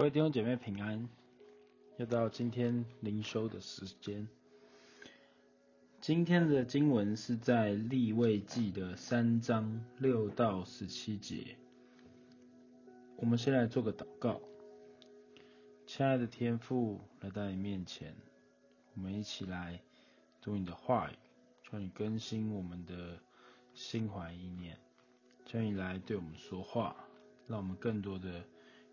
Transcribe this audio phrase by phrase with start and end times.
[0.00, 1.06] 各位弟兄姐妹平安，
[1.98, 4.26] 又到今天灵修的时间。
[6.00, 11.54] 今天的经文是在利未记的三章六到十七节。
[13.16, 14.40] 我们先来做个祷告。
[15.86, 18.16] 亲爱的天父，来到你面前，
[18.94, 19.82] 我们一起来
[20.40, 21.14] 读你的话语，
[21.62, 23.18] 求你更新我们的
[23.74, 24.78] 心怀意念，
[25.44, 26.96] 求你来对我们说话，
[27.46, 28.42] 让我们更多的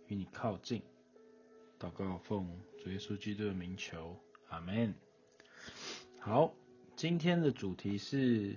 [0.07, 0.81] 与你靠近。
[1.79, 4.17] 祷告奉主耶稣基督的名求，
[4.49, 4.95] 阿门。
[6.19, 6.53] 好，
[6.95, 8.55] 今天的主题是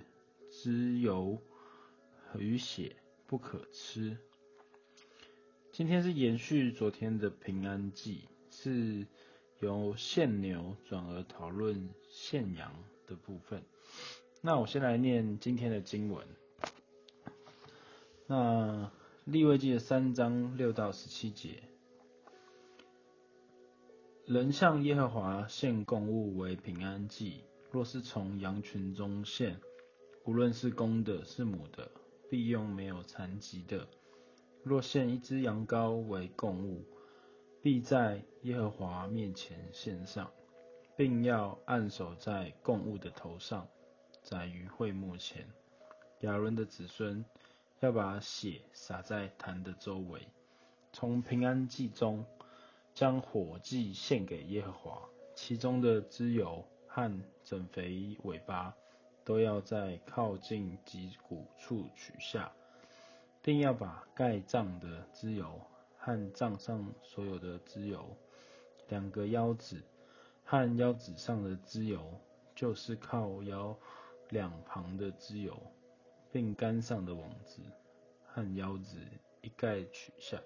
[0.51, 1.39] 脂油
[2.39, 4.17] 与血不可吃。
[5.71, 9.07] 今天是延续昨天的平安祭，是
[9.61, 12.75] 由献牛转而讨论献羊
[13.07, 13.63] 的部分。
[14.41, 16.27] 那我先来念今天的经文。
[18.27, 18.91] 那
[19.25, 21.63] 利未记的三章六到十七节，
[24.31, 27.43] 人向耶和华献供物为平安祭，
[27.73, 29.59] 若是从羊群中献，
[30.25, 31.91] 无论是公的，是母的，
[32.31, 33.89] 必用没有残疾的。
[34.63, 36.85] 若献一只羊羔为供物，
[37.61, 40.31] 必在耶和华面前献上，
[40.97, 43.67] 并要按手在供物的头上，
[44.23, 45.45] 在于会幕前。
[46.21, 47.25] 亚伦的子孙
[47.81, 50.29] 要把血洒在坛的周围，
[50.93, 52.25] 从平安祭中
[53.01, 57.11] 将火祭献给耶和华，其中的脂油和
[57.43, 58.77] 整肥尾巴
[59.25, 62.53] 都要在靠近脊骨处取下。
[63.43, 65.59] 定要把盖脏的脂油
[65.97, 68.05] 和脏上所有的脂油，
[68.91, 69.83] 两个腰子
[70.45, 72.21] 和腰子上的脂油，
[72.55, 73.75] 就是靠腰
[74.29, 75.59] 两旁的脂油，
[76.31, 77.63] 并肝上的网子
[78.27, 78.99] 和腰子
[79.41, 80.39] 一概取下。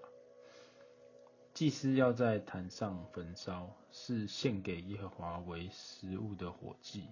[1.55, 7.05] 祭司要在坛上焚烧，是献给耶和华为食物的火祭。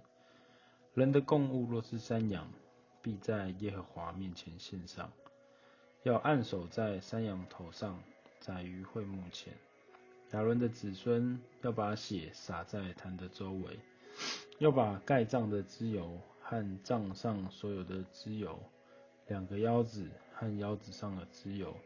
[0.95, 2.53] 人的供物若是山羊，
[3.01, 5.13] 必在耶和华面前献上。
[6.03, 8.03] 要按手在山羊头上，
[8.41, 9.55] 宰于会幕前。
[10.33, 13.79] 亚伦的子孙要把血洒在坛的周围，
[14.59, 18.59] 要把盖脏的脂油和脏上所有的脂油，
[19.29, 21.77] 两个腰子和腰子上的脂油，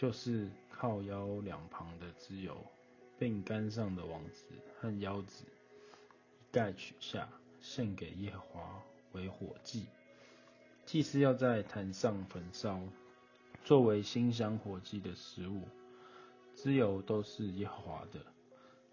[0.00, 2.56] 就是靠腰两旁的脂油，
[3.18, 4.46] 并竿上的王子
[4.78, 7.28] 和腰子，一概取下，
[7.60, 9.84] 献给耶和华为火祭。
[10.86, 12.80] 祭司要在坛上焚烧。
[13.62, 15.68] 作为馨香火祭的食物，
[16.56, 18.24] 脂油都是耶和华的。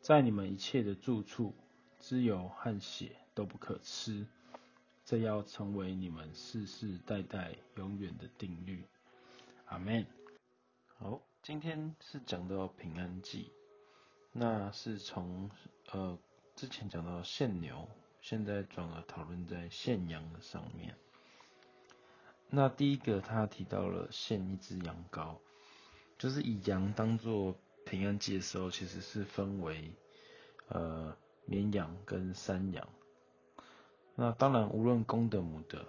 [0.01, 1.53] 在你们一切的住处，
[2.01, 4.27] 脂油和血都不可吃，
[5.05, 8.83] 这要成为你们世世代代永远的定律。
[9.67, 10.05] 阿门。
[10.99, 13.51] 好，今天是讲到平安祭，
[14.31, 15.47] 那是从
[15.91, 16.17] 呃
[16.55, 17.87] 之前讲到献牛，
[18.19, 20.97] 现在转而讨论在献羊的上面。
[22.49, 25.37] 那第一个，他提到了献一只羊羔，
[26.17, 29.91] 就是以羊当做平安祭的时候，其实是分为
[30.69, 31.15] 呃
[31.45, 32.89] 绵羊跟山羊。
[34.15, 35.85] 那当然，无论公的母的，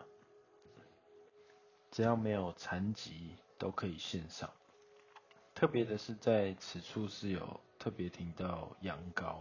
[1.91, 4.53] 只要没有残疾，都可以献上。
[5.59, 9.39] 特别的是，在此处是有特别提到羊羔。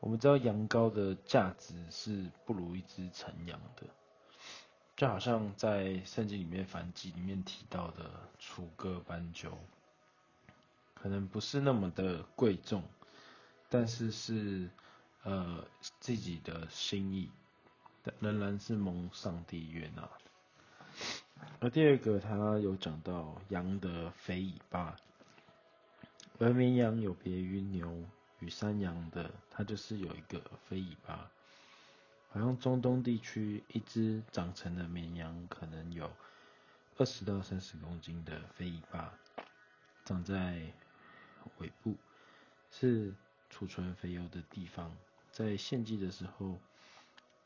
[0.00, 3.82] 我们知道羊羔的价值是不如一只成羊的。
[4.96, 9.58] 就好像在圣经里面燔祭里面提到的楚歌斑鸠，
[10.94, 12.82] 可能不是那么的贵重，
[13.68, 14.70] 但是是
[15.24, 15.62] 呃
[16.00, 17.30] 自己的心意，
[18.20, 20.08] 仍然是蒙上帝悦纳。
[21.60, 24.96] 而第二个，他有讲到羊的肥尾巴，
[26.38, 28.04] 而绵羊有别于牛
[28.40, 31.30] 与山羊的，它就是有一个肥尾巴。
[32.30, 36.10] 好像中东地区，一只长成的绵羊可能有
[36.98, 39.14] 二十到三十公斤的肥尾巴，
[40.04, 40.60] 长在
[41.58, 41.96] 尾部，
[42.70, 43.14] 是
[43.48, 44.94] 储存肥油的地方。
[45.32, 46.58] 在献祭的时候，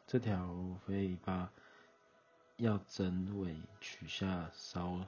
[0.06, 0.52] 这条
[0.84, 1.52] 肥尾巴
[2.60, 5.00] 要整尾取下烧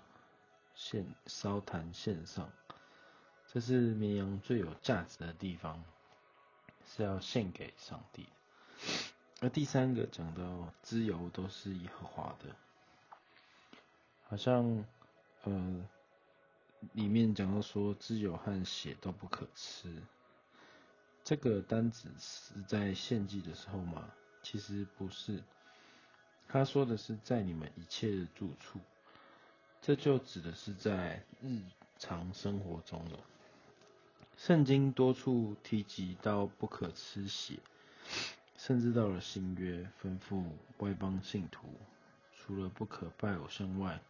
[0.74, 2.50] 线烧坛线上，
[3.46, 5.84] 这是绵羊最有价值的地方，
[6.86, 8.30] 是要献给上帝的。
[9.40, 12.56] 那第三个讲到脂油都是耶和华的，
[14.28, 14.84] 好像
[15.42, 15.88] 呃
[16.92, 20.02] 里面讲到说脂油和血都不可吃，
[21.22, 24.10] 这个单子是在献祭的时候吗？
[24.42, 25.42] 其实不是，
[26.48, 28.78] 他说的是在你们一切的住处，
[29.80, 31.60] 这就指的是在日
[31.98, 33.18] 常生活中了，
[34.36, 37.58] 圣经多处提及到不可吃血，
[38.58, 40.44] 甚至到了新约吩咐
[40.78, 41.68] 外邦信徒，
[42.36, 44.00] 除了不可拜偶像外，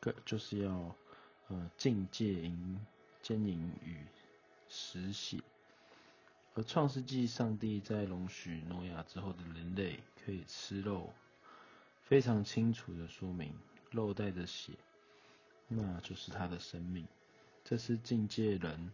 [0.00, 0.94] 个就是要
[1.48, 2.80] 呃禁戒淫、
[3.22, 3.98] 奸淫与
[4.68, 5.38] 食血。
[6.54, 11.12] 而创世纪上帝在容许诺亚之后的人类可以吃肉，
[12.06, 13.52] 非常清楚的说明，
[13.90, 14.72] 肉带着血，
[15.66, 17.04] 那就是他的生命。
[17.64, 18.92] 这是境界人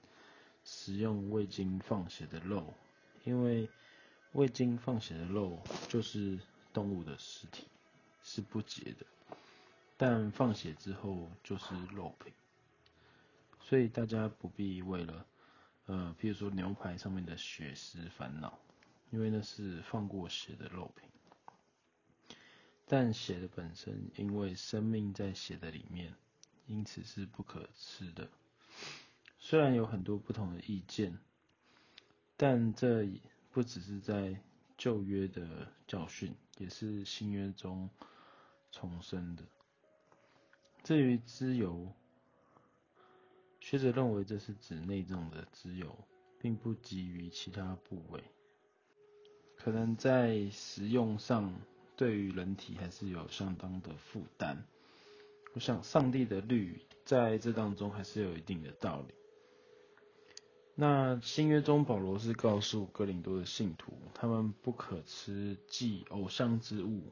[0.65, 2.73] 食用未经放血的肉，
[3.25, 3.69] 因为
[4.33, 6.39] 未经放血的肉就是
[6.73, 7.67] 动物的尸体，
[8.23, 9.05] 是不洁的。
[9.99, 12.33] 但放血之后就是肉品，
[13.61, 15.27] 所以大家不必为了，
[15.85, 18.59] 呃，譬如说牛排上面的血丝烦恼，
[19.11, 21.12] 因为那是放过血的肉品。
[22.95, 26.15] 但血的本身，因为生命在血的里面，
[26.67, 28.29] 因此是不可吃的。
[29.39, 31.19] 虽然有很多不同的意见，
[32.37, 33.09] 但这
[33.51, 34.39] 不只是在
[34.77, 37.89] 旧约的教训，也是新约中
[38.71, 39.43] 重生的。
[40.85, 41.91] 至于脂油，
[43.59, 45.97] 学者认为这是指内脏的脂油，
[46.39, 48.23] 并不及于其他部位，
[49.57, 51.59] 可能在食用上。
[52.03, 54.65] 对于人体还是有相当的负担。
[55.53, 59.15] 我想上帝的律在这当中还是有一定的道理。
[60.75, 67.05] 那新约中保罗是告诉哥林多的信徒，他们不可吃祭偶像之物。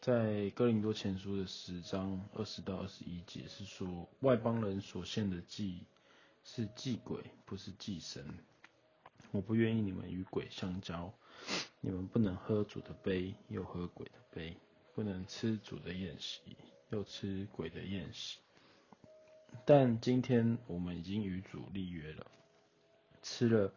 [0.00, 5.82] 在哥林多前书的十章二十到二十一节是说，外邦人所献的祭
[6.42, 8.24] 是祭鬼，不是祭神。
[9.30, 11.12] 我不愿意你们与鬼相交。
[11.80, 14.52] 你们不能喝主的杯，又喝鬼的杯；
[14.94, 16.40] 不能吃主的宴席，
[16.90, 18.40] 又吃鬼的宴席。
[19.64, 22.26] 但今天我们已经与主立约了，
[23.22, 23.72] 吃了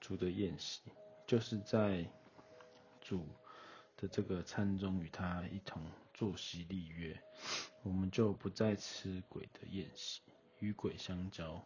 [0.00, 0.80] 主的宴席，
[1.26, 2.06] 就是在
[3.00, 3.26] 主
[3.96, 5.82] 的这个餐中与他一同
[6.14, 7.20] 坐席立约，
[7.82, 10.22] 我们就不再吃鬼的宴席，
[10.60, 11.60] 与鬼相交。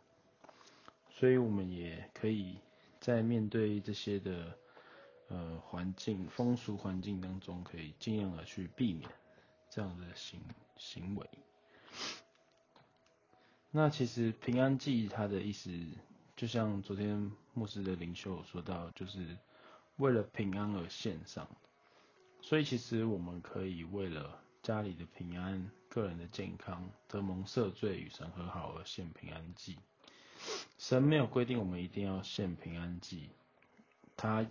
[1.11, 2.59] 所以，我们也可以
[2.99, 4.59] 在面对这些的。
[5.28, 9.11] 呃，环境风俗环境当中，可以尽量的去避免
[9.69, 10.40] 这样的行
[10.76, 11.28] 行为。
[13.73, 15.69] 那其实平安祭它的意思，
[16.37, 19.37] 就像昨天牧师的灵修有说到，就是
[19.96, 21.49] 为了平安而献上。
[22.40, 29.76] 所以其实我们可以为了家里的平安、个人的健康、得蒙赦罪与神和好而献平安祭。
[30.78, 33.31] 神没有规定我们一定要献平安祭，
[34.17, 34.46] 他。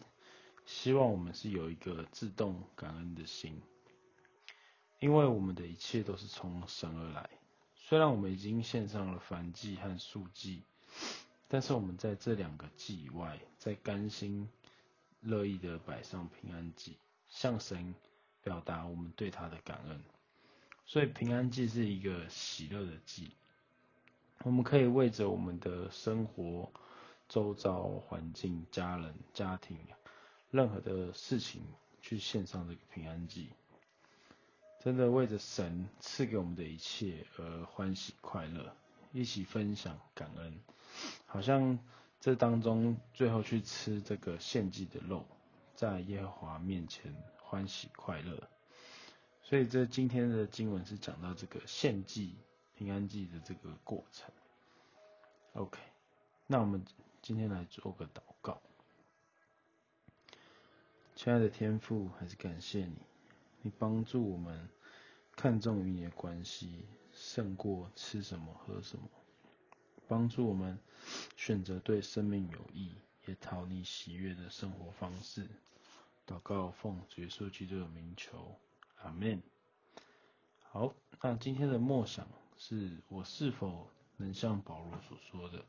[0.66, 3.62] 希望我们是有一个自动感恩的心，
[5.00, 7.30] 因为我们的一切都是从神而来。
[7.76, 10.64] 虽然我们已经献上了燔祭和素祭，
[11.48, 14.50] 但是我们在这两个祭以外，在甘心
[15.22, 16.98] 乐意的摆上平安祭，
[17.30, 17.94] 向神
[18.42, 20.02] 表达我们对他的感恩。
[20.88, 23.32] 所以平安祭是一个喜乐的祭，
[24.40, 26.72] 我们可以为着我们的生活、
[27.30, 29.78] 周遭环境、家人、家庭。
[30.56, 31.62] 任何的事情
[32.02, 33.50] 去献上这个平安祭，
[34.80, 38.74] 真的为着神赐给我们的一切而欢喜快乐，
[39.12, 40.58] 一起分享感恩，
[41.26, 41.78] 好像
[42.22, 45.26] 这当中最后去吃这个献祭的肉，
[45.76, 47.14] 在耶和华面前
[47.44, 48.42] 欢喜快乐。
[49.44, 52.34] 所以这今天的经文是讲到这个献祭
[52.78, 54.32] 平安祭的这个过程。
[55.52, 55.82] OK，
[56.48, 56.82] 那我们
[57.22, 58.62] 今天来做个祷告。
[61.16, 62.98] 亲爱的天父，还是感谢你，
[63.62, 64.70] 你帮助我们
[65.34, 69.08] 看重与你的关系，胜过吃什么喝什么，
[70.10, 70.78] 帮助我们
[71.38, 72.92] 选择对生命有益，
[73.28, 75.48] 也讨你喜悦的生活方式。
[76.28, 78.60] 祷告奉主耶稣基督的名求，
[78.98, 79.42] 阿门。
[80.64, 85.64] 好，那今天的默想是我是否能像保罗所说的，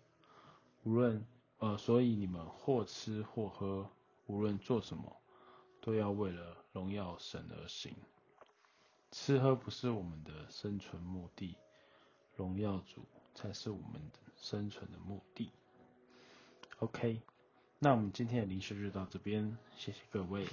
[0.83, 1.25] 无论
[1.59, 3.89] 呃，所以你们或吃或喝，
[4.27, 5.17] 无论做什么。
[5.87, 7.95] 都要为了荣耀神而行，
[9.13, 11.57] 吃喝不是我们的生存目的，
[12.35, 15.53] 荣耀主才是我们的生存的目的。
[16.81, 17.23] OK，
[17.79, 20.49] 那我们今天的灵修就到这边，谢谢各位。